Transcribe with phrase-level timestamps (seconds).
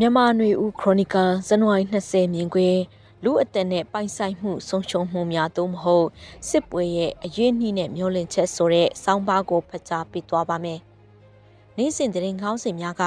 [0.00, 2.80] မြန်မာနွေဦးခရိုနီကယ်ဇန်နဝါရီ20မြင်ကွင်း
[3.24, 6.08] လူအသက်နဲ့ပိုင်ဆိုင်မှုဆုံးရှုံးမှုများသို့မဟုတ်
[6.48, 10.80] စစ်ပွဲရဲ့အရေးနှီးနဲ့မျောလင့်ချက်ဆိုတဲ့စောင်းပါးကိုဖတ်ကြားပေးသွားပါမယ်။
[11.78, 13.02] နေ့စဉ်သတင်းခေါင်းစဉ်များက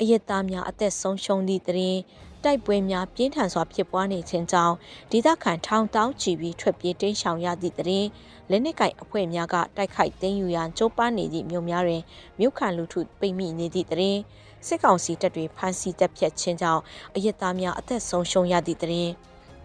[0.00, 2.00] အယက်သားများအသက်ဆုံးရှုံးသည့်သတင်း
[2.44, 4.74] တိုက်ပွဲများပြင်းထန်စွာဖြစ်ပွားနေခြင်းကြောင့်
[5.12, 8.08] ဒေသခံထောင်တောင်းချီပြီးထွက်ပြေးတိမ်းရှောင်ရသည့်သတင်း
[8.50, 12.02] လက်နက်ကိုင်အဖွဲ့များကတိုက်ခိုက်သိမ်းယူရန်ကြိုးပမ်းနေသည့်မြို့များတွင်
[12.38, 14.20] မြို့ခံလူထုပိတ်မိနေသည့်သတင်း
[14.66, 16.82] စစ်ကောင်စီတပ်တွေဖမ်းဆီးတပ်ဖြတ်ခြင်းကြောင့်
[17.14, 19.12] အယက်သားများအသက်ဆုံးရှုံးရသည့်သတင်း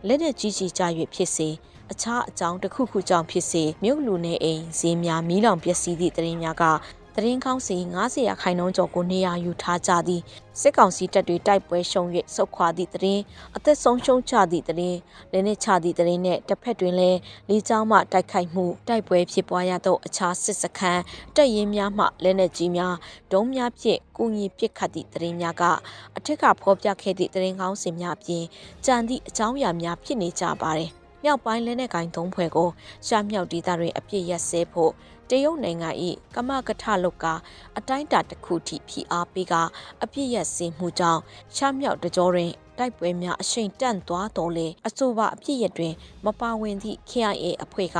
[0.08, 0.82] လက်နက်ကြီးကြီးကြ၍
[1.14, 1.50] ဖြစ်စေ
[1.92, 6.64] အခြားအကြောင်းတစ်ခုခုကြောင့်ဖြစ်စေမြို့လူနေအိမ်ဈေးများမီးလောင်ပျက်စီးသည့်သတင်းများက
[7.16, 10.22] သတင်းကောင်းစီ90ရာခိုင်နှုန်းကျော်ကိုနေရာယူထားကြသည်
[10.60, 12.04] စစ်ကောင်စီတပ်တွေတိုက်ပွဲရှုံ၍
[12.36, 13.22] ဆုတ်ခွာသည့်သတင်း
[13.56, 15.00] အသက်ဆုံးရှုံးချသည့်သတင်း
[15.32, 17.20] လက်နက်ချသည့်သတင်းနှင့်တစ်ဖက်တွင်လည်း
[17.50, 21.02] လေကြောင်းမှတိုက်ခိုက်မှုတိုက်ပွဲဖြစ်ပွားရသောအခြားစစ်စခန်း
[21.36, 22.96] တပ်ရင်းများမှလက်နက်ကြီးများ
[23.32, 25.64] ဒုံးများဖြင့်ကုညီပစ်ခတ်သည့်သတင်းများက
[26.18, 28.44] အထက်ကဖော်ပြခဲ့သည့်သတင်းကောင်းစီများအပြင်
[28.86, 32.70] ကြံသည့်အကြောင်းအရာများဖြစ်နေကြပါသည် မြောက်ပိုင်းလက်နက်ကိုင်သုံးဖွဲ့ကို
[33.08, 34.92] ရှာမြောက်ဒေသတွင်အပြစ်ရက်စဲဖို့
[35.30, 35.90] တရုတ်နိုင်ငံ၏
[36.36, 37.26] ကမကထလုတ်က
[37.78, 39.54] အတိုင်းတာတစ်ခုထိဖိအားပေးက
[40.04, 41.22] အပြစ်ရက်စင်မှုကြောင့်
[41.56, 45.94] ရှာမြောက်တကြောတွင်တိုက်ပွဲများအရှိန်တန့်သွားတော်လေအဆိုပါအပြစ်ရတွင်
[46.26, 47.98] မပါဝင်သည့် KIA အဖွဲ့က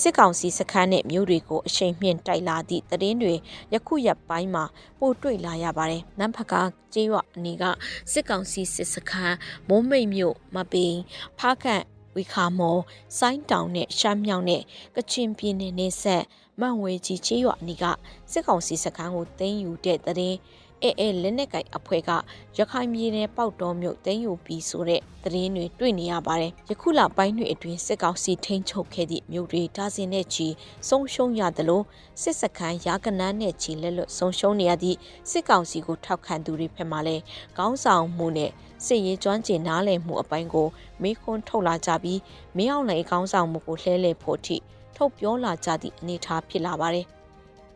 [0.00, 3.34] စစ်ကောင်စီစခန်းနှင့်မြို့တွေကိုအရှိန်မြင့်တိုက်လာသည့်သတင်းတွေ
[3.74, 4.64] ယခုရက်ပိုင်းမှာ
[4.98, 6.62] ပိုတွေ့လာရပါတယ်။နမ်ဖကာ
[6.92, 7.64] ကျေးရွာအနီးက
[8.12, 9.36] စစ်ကောင်စီစစ်စခန်း
[9.68, 10.94] မိုးမိတ်မြို့မပင်
[11.38, 11.82] ဖားခန့်
[12.16, 12.82] ဝီခါမော်
[13.18, 14.62] ဆိုင်းတောင်နဲ့ရှမ်းမြောင်နဲ့
[14.96, 16.24] ကချင်ပြည်နယ်နေဆက်
[16.60, 17.84] မန်ဝေကြီးချေးရွာအနီးက
[18.32, 20.34] စစ်ကောင်စီစခန်းကိုတင်းယူတဲ့တဲ့
[20.82, 22.10] အဲအဲလက်နက်ကင်အဖွဲ့က
[22.58, 30.46] ရခိုင်ပြည်နယ်ပေါက်တော်မြို့တင်းယူပြီးဆိုတဲ့သတင်းတွေတွေ့နေရပါတယ်။ယခုလပိုင်းတွေအတွင်းစစ်ကောင်စီထိန်းချုပ်ခဲ့သည့်မြို့တွေဒါဇင်နဲ့ချီ
[30.88, 31.82] ဆုံးရှုံးရသလို
[32.22, 34.98] စစ်စခန်းရာကနန်းနဲ့ချီလက်လွတ်ဆုံးရှုံးနေရသည့်
[35.30, 37.22] စစ်ကောင်စီကိုထောက်ခံသူတွေဖက်မှလည်း
[37.58, 38.50] ကောင်းဆောင်မှုနဲ့
[38.86, 40.68] စစ်ရေးကျွမ်းကျင်နားလည်မှုအပိုင်းကို
[41.02, 42.20] မေးခွန်းထုတ်လာကြပြီး
[42.56, 44.56] မင်းအောင်လှိုင်ကောင်းဆောင်မှုကိုလှဲလှယ်ဖို့ထိ
[44.96, 47.06] ထုတ်ပြောလာကြသည့်အနေအထားဖြစ်လာပါတယ်။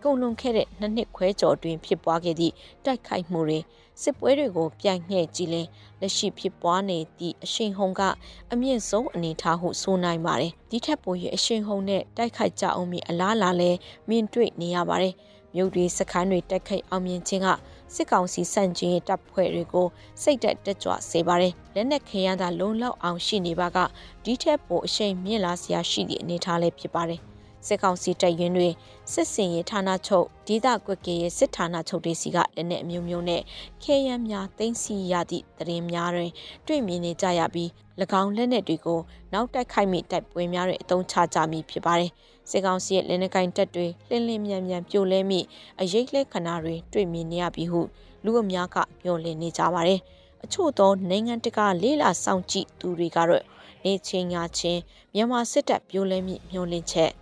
[0.06, 3.58] ကုန်လွန်ခဲ့တဲ့နှစ်နှစ်ခွဲကျော်တွင်ဖြစ်ပွားခဲ့သည့်တိုက်ခိုက်မှုတွေ
[4.02, 5.66] စစ်ပွဲတွေကိုပြန်ငှဲ့ကြည့်ရင်
[6.00, 8.02] လက်ရှိဖြစ်ပွားနေသည့်အရှိန်ဟုန်က
[8.52, 13.70] အမြင့်ဆုံးအနေအထားဟုဆိုနိုင်ပါတယ်။ဒီထက်ပို၍အရှိန်ဟုန်နဲ့တိုက်ခိုက်ကြအောင်မီအလားလာလဲ
[14.08, 15.14] မြင်တွေ့နေရပါတယ်။
[15.54, 17.48] မြို့တွေစခန်းတွေတိုက်ခိုက်အောင်မြင်ခြင်းက
[17.94, 19.86] စစ်ကောင်စီစန့်ကျင်ရေးတပ်ဖွဲ့တွေကို
[20.22, 23.78] စိတ်တက်တက်ကြွစေပါတယ်။လက်နက်ခဲယမ်းသာလုံလောက်အောင်ရှိနေပါက
[24.24, 27.22] ဒီထက်ပိုအရှိန်မြင့်လာစရာရှိသည့်အနေအထားလည်းဖြစ်ပါတယ်။
[27.66, 28.68] စစ်ကောင်စီတပ်ရင်းတွေ
[29.12, 33.42] စစ်စင်ရေးဌာနချုပ်ဒေသကွက်ကရဲ့စစ်ဌာနချုပ်တွေစီကလက်နက်အမျိုးမျိုးနဲ့
[33.82, 36.30] ခဲယမ်းများသိမ်းဆည်းရသည့်သတင်းများတွင်
[36.66, 37.68] တွေ့မြင်နေကြရပြီး၎
[38.22, 39.00] င်းလက်နက်တွေကို
[39.32, 42.10] နောက်တိုက်ခိုက်မိတိုက်ပွဲများတွင်အသုံးချကြမည်ဖြစ်ပါတယ်။
[42.50, 45.40] စစ်ကောင်စီရဲ့လက်နက်ကင်တပ်တွေလှင်းလင်းမြန်မြန်ပြိုလဲမိ
[45.80, 47.80] အရေးလှဲခဏတွေတွေ့မြင်နေရပြီးဟု
[48.24, 50.00] လူအများကမျှော်လင့်နေကြပါတယ်။
[50.44, 53.44] အချို့သောနိုင်ငံတကာလေးလာစောင့်ကြည့်သူတွေကတော့
[53.84, 54.80] နေချင်းညာချင်း
[55.14, 57.12] မြန်မာစစ်တပ်ပြိုလဲမိမျှော်လင့်ချက်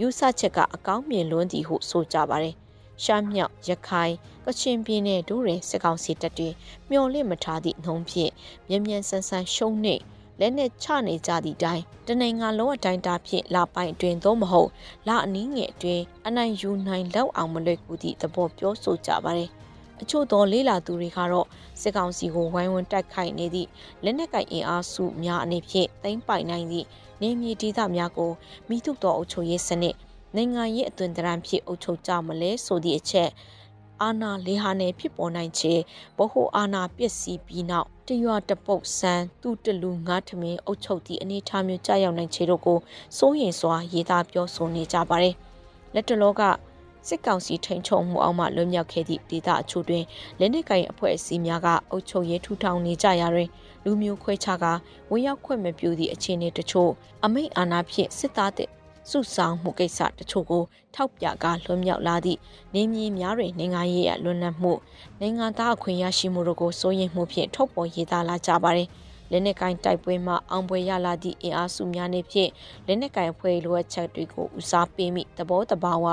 [0.00, 2.54] ယူဆချက်ကအကောင်းမြင်လွန်းသည်ဟုဆိုကြပါတယ်။
[3.02, 6.48] ရှမ်းမြောက်ရခိုင်ကချင်ပြည်နယ်တို့တွင်စစ်ကောင်စီတပ်တွေ
[6.90, 8.32] မျော်လင့်မထားသည့်နှုံးဖြင့်
[8.68, 9.96] မြ мян ဆန်းဆန်းရှုံးနေ
[10.40, 14.70] လက်နဲ့ချနေကြသည့်တိုင်တနိုင်ငံလုံးအတိုင်းတာဖြင့်လာပိုင်အတွင်သို့မဟုတ်
[15.08, 19.50] လာအနည်းငယ်အတွင်အနိုင်ယူနိုင်လောက်အောင်မလွယ်ကူသည့်သဘောပြောဆိုကြပါတယ်။
[20.02, 21.46] အချို့သောလေးလာသူတွေကတော့
[21.80, 23.68] စစ်ကောင်စီကိုဝိုင်းဝန်းတိုက်ခိုက်နေသည့်
[24.04, 26.86] လက်နက်ကင်အင်အားစုများအနေဖြင့်သိမ်းပိုက်နိုင်သည့်
[27.21, 28.31] နေမြေဒေသများကို
[28.69, 29.95] မိထုတော်အုပ်ချုပ်ရေးစနစ်
[30.35, 33.29] နိုင်ငံရေးအသွင်သဏ္ဍာန်ဖြစ်အုပ်ချုပ်ကြမလဲဆိုသည့်အချက်
[34.01, 35.73] အာနာလေဟာနယ်ဖြစ်ပေါ်နိုင်ခြေ
[36.17, 42.79] ဘဟုအာနာပစ္စည်းပြီးနောက်တရွာတပုတ်ဆန်းသူတလူငါးထမင်းအုပ်ချုပ်သည့်အနေအထားမျိုးကြာရောက်နိုင်ခြေတို့ကို
[43.17, 45.35] စိုးရင်စွာရေးသားပြောဆိုနေကြပါတယ်
[45.93, 46.41] လက်တလောက
[47.07, 50.03] စစ်ကောင်စီထိန်ချုံမှုအောက်မှလွတ်မြောက်ခဲ့သည့်ဒေသအချို့တွင်
[50.39, 53.49] လက်နက်ကိုင်အဖွဲ့အစည်းများကအုပ်ချုပ်ရေးထူထောင်နေကြရာတွင်
[53.83, 54.65] လူမျိုးခွဲခြားက
[55.11, 56.91] ဝင်ရောက်ခွင့်မပြုသည့်အခြေအနေတချို့
[57.25, 58.69] အမိန့်အာဏာဖြင့်စစ်သားတဲ့
[59.09, 60.63] စုဆောင်မှုကိစ္စတချို့ကို
[60.95, 62.39] ထောက်ပြကားလွန်မြောက်လာသည့်
[62.73, 64.73] နေမြေများတွင်နိုင်ငံရေးအလွန်လန့်မှု
[65.19, 68.87] နိုင်ငံသားအခွင့်ရရှိမှုတို့ကိုစိုးရိမ်မှုဖြင့်ထုတ်ပေါ်ရေးသားလာကြပါသည်
[69.31, 72.51] လက်နက်ကိုင်တိုက်ပွဲမှာအောင်ပွဲရလာသည့်အင်အားစုများနေဖြင့်
[72.87, 76.05] လက်နက်ကိုင်အဖွဲ့လိုအပ်ချက်တွေကိုဦးစားပေးမိသဘောတဘာဝ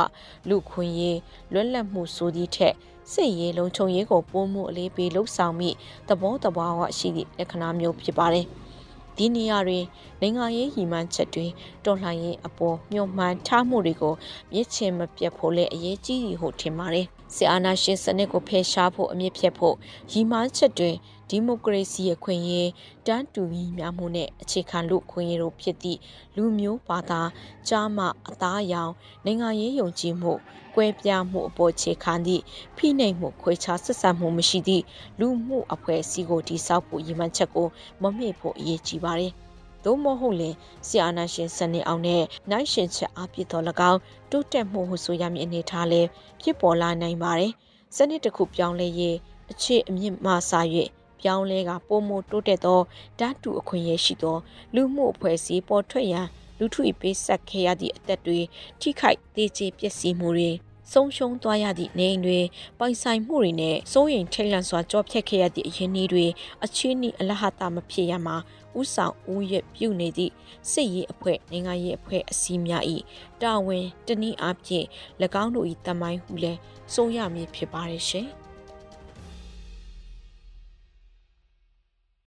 [0.49, 1.19] လူခွင့်ရေး
[1.53, 2.75] လွတ်လပ်မှုဆိုသည့်ထက်
[3.13, 5.71] စစ်ရေးလုံခြုံရေးကိုပိုမှုအလေးပေးလှုပ်ဆောင်မိ
[6.09, 8.47] သဘောတဘာဝရှိသည့်လက္ခဏာမျိုးဖြစ်ပါတယ်။
[9.17, 9.85] ဒီနေရာတွင်
[10.21, 11.47] နိုင်ငံရေးရည်မှန်းချက်တွေ
[11.85, 14.15] တော်လှန်ရေးအပေါ်မျှော်မှန်းထားမှုတွေကို
[14.53, 19.75] မြစ်ချင်မပြတ်ဖို့လည်းအရေးကြီးဟုထင်ပါတယ်။စစ်အာဏာရှင်စနစ်ကိုဖယ်ရှားဖို့အမြင့်ဖြတ်ဖို့
[20.13, 20.91] ရည်မှန်းချက်တွေ
[21.22, 22.71] တ ဒီမိုကရေစီအခွင့်အရေး
[23.07, 25.99] တန်းတူညီမျှမှုနဲ့အခြေခံလူခွင့်ရတို့ဖြစ်သည့်
[26.37, 27.21] လူမျိုးဘာသာ
[27.69, 28.93] ကြားမှအသားအယောင်
[29.25, 30.33] နိုင်ငံရေးယုံကြည်မှု
[30.75, 32.43] ကွဲပြားမှုအပေါ်ခြေခံသည့်
[32.77, 34.85] ဖိနှိပ်မှုခွဲခြားဆက်ဆံမှုမရှိသည့်
[35.21, 37.69] လူမှုအဖွဲ့အစည်းကိုတည်ဆောက်ဖို့ရည်မှန်းချက်ကို
[38.03, 39.33] မမေ့ဖို့အရေးကြီးပါတယ်။
[39.85, 40.55] သို့မဟုတ်လင်
[40.87, 44.01] ဆီအာနာရှင်စနစ်အောင်နဲ့နိုင်ရှင်ချက်အပြစ်တော်၎င်း
[44.31, 46.03] တိုးတက်မှုဟုဆိုရမည်အနေထားလဲ
[46.41, 47.53] ဖြစ်ပေါ်လာနိုင်ပါတယ်။
[47.97, 49.17] စနစ်တစ်ခုပြောင်းလဲရေး
[49.51, 50.63] အခြေအမြင့်မှစာ၍
[51.23, 52.81] ပြောင်းလဲကပုံမတိုးတက်သော
[53.19, 54.37] ဓာတ်တူအခွင့်အရေးရှိသော
[54.75, 56.27] လူမှုအဖွဲ့အစည်းပေါ်ထွက်ရန်
[56.59, 58.41] လူထု၏ပေးဆက်ခဲ့ရသည့်အသက်တွေ
[58.81, 60.51] ထိခိုက်သေးချေပျက်စီးမှုတွေ
[60.93, 62.41] ဆုံးရှုံးသွားရသည့်နေအိမ်တွေ
[62.79, 66.27] ပိုင်ဆိုင်မှုတွေနဲ့စိုးရိမ်ထိတ်လန့်စွာကြောဖြတ်ခဲ့ရသည့်အရင်းအနှီးတွေ
[66.65, 68.37] အချင်းဤအလဟတာမဖြစ်ရမှာ
[68.81, 70.33] ဥဆောင်ဦးရွက်ပြုနေသည့်
[70.71, 72.85] စစ်ရေးအဖွဲ့နိုင်ငံရေးအဖွဲ့အစည်းများ၏
[73.43, 74.87] တာဝန်တနည်းအားဖြင့်၎
[75.43, 76.59] င်းတို့၏တမိုင်းဟုလည်း
[76.93, 78.29] ဆိုရမည်ဖြစ်ပါရဲ့ရှင်။